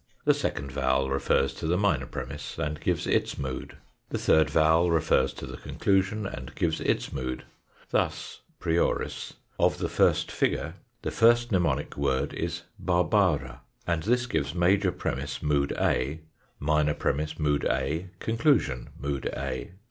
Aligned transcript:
The 0.25 0.33
second 0.33 0.71
vowel 0.71 1.11
refers 1.11 1.53
to 1.53 1.67
the 1.67 1.77
minor 1.77 2.07
premiss, 2.07 2.57
and 2.57 2.81
gives 2.81 3.05
its 3.05 3.37
mood. 3.37 3.77
The 4.09 4.17
third 4.17 4.49
vowel 4.49 4.89
refers 4.89 5.31
to 5.33 5.45
the 5.45 5.57
conclusion, 5.57 6.25
and 6.25 6.55
gives 6.55 6.81
its 6.81 7.13
mood. 7.13 7.43
Thus 7.91 8.41
(prioris) 8.59 9.33
of 9.59 9.77
the 9.77 9.87
first 9.87 10.31
figure 10.31 10.73
the 11.03 11.11
first 11.11 11.51
mnemonic 11.51 11.97
word 11.97 12.33
is" 12.33 12.63
barbara," 12.91 13.61
and 13.85 14.01
this 14.01 14.25
gives 14.25 14.55
major 14.55 14.91
premiss, 14.91 15.43
mood 15.43 15.71
A; 15.79 16.21
minor 16.57 16.95
premiss, 16.95 17.37
mood 17.37 17.63
A; 17.65 18.09
conclusion, 18.17 18.89
mood 18.99 19.27
A. 19.37 19.69